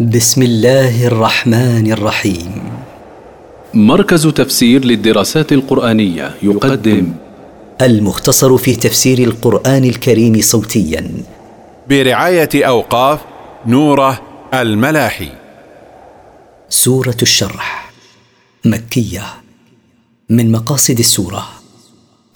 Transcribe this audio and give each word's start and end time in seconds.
بسم 0.00 0.42
الله 0.42 1.06
الرحمن 1.06 1.92
الرحيم. 1.92 2.62
مركز 3.74 4.26
تفسير 4.26 4.84
للدراسات 4.84 5.52
القرآنية 5.52 6.34
يقدم 6.42 7.12
المختصر 7.82 8.56
في 8.56 8.76
تفسير 8.76 9.18
القرآن 9.18 9.84
الكريم 9.84 10.40
صوتيا. 10.40 11.10
برعاية 11.88 12.48
أوقاف 12.54 13.20
نوره 13.66 14.22
الملاحي. 14.54 15.28
سورة 16.68 17.16
الشرح 17.22 17.92
مكية 18.64 19.22
من 20.30 20.52
مقاصد 20.52 20.98
السورة 20.98 21.48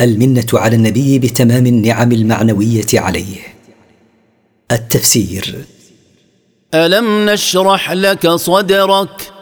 المنة 0.01 0.47
على 0.55 0.77
النبي 0.77 1.19
بتمام 1.19 1.67
النعم 1.67 2.13
المعنوية 2.13 2.87
عليه. 2.95 3.37
التفسير 4.73 5.65
ألم 6.75 7.31
نشرح 7.31 7.93
لك 7.93 8.31
صدرك؟ 8.31 9.33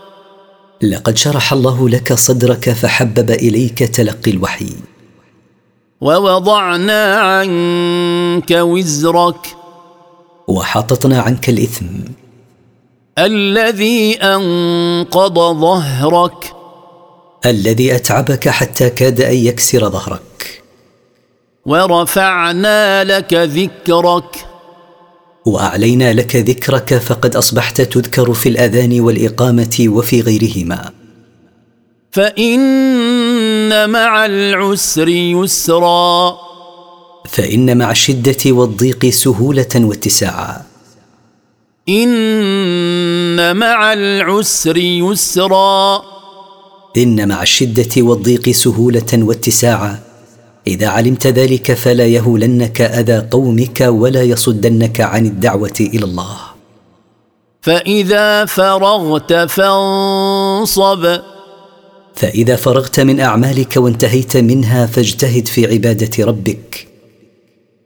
لقد 0.83 1.17
شرح 1.17 1.53
الله 1.53 1.89
لك 1.89 2.13
صدرك 2.13 2.71
فحبب 2.71 3.31
إليك 3.31 3.79
تلقي 3.79 4.31
الوحي. 4.31 4.73
ووضعنا 6.01 7.15
عنك 7.15 8.51
وزرك. 8.51 9.47
وحططنا 10.49 11.21
عنك 11.21 11.49
الإثم. 11.49 11.87
الذي 13.19 14.15
أنقض 14.15 15.39
ظهرك. 15.39 16.53
الذي 17.47 17.95
أتعبك 17.95 18.49
حتى 18.49 18.91
كاد 18.91 19.21
أن 19.21 19.37
يكسر 19.37 19.91
ظهرك. 19.91 20.63
ورفعنا 21.67 23.05
لك 23.05 23.35
ذكرك. 23.35 24.47
وأعلينا 25.47 26.13
لك 26.13 26.37
ذكرك 26.37 26.95
فقد 26.95 27.37
أصبحت 27.37 27.81
تذكر 27.81 28.35
في 28.35 28.49
الأذان 28.49 29.01
والإقامة 29.01 29.85
وفي 29.89 30.21
غيرهما. 30.21 30.91
فإن 32.11 33.91
مع 33.91 34.27
العسر 34.27 35.09
يسرا. 35.09 36.37
فإن 37.29 37.79
مع 37.79 37.91
الشدة 37.91 38.53
والضيق 38.53 39.07
سهولة 39.07 39.67
واتساعا. 39.77 40.63
إن 41.89 43.57
مع 43.57 43.93
العسر 43.93 44.77
يسرا. 44.77 46.03
إن 46.97 47.29
مع 47.29 47.43
الشدة 47.43 48.03
والضيق 48.03 48.51
سهولة 48.51 49.13
واتساعا. 49.15 50.06
إذا 50.67 50.89
علمت 50.89 51.27
ذلك 51.27 51.73
فلا 51.73 52.07
يهولنك 52.07 52.81
أذى 52.81 53.29
قومك 53.31 53.81
ولا 53.81 54.23
يصدنك 54.23 55.01
عن 55.01 55.27
الدعوة 55.27 55.75
إلى 55.81 56.05
الله. 56.05 56.37
فإذا 57.61 58.45
فرغت 58.45 59.33
فانصب. 59.33 61.19
فإذا 62.15 62.57
فرغت 62.57 63.01
من 63.01 63.21
أعمالك 63.21 63.77
وانتهيت 63.77 64.37
منها 64.37 64.87
فاجتهد 64.87 65.49
في 65.49 65.67
عبادة 65.67 66.25
ربك. 66.25 66.89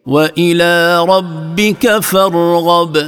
وإلى 0.07 1.05
ربك 1.05 1.99
فارغب. 1.99 3.07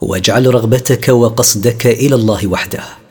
واجعل 0.00 0.54
رغبتك 0.54 1.08
وقصدك 1.08 1.86
إلى 1.86 2.14
الله 2.14 2.46
وحده. 2.46 3.05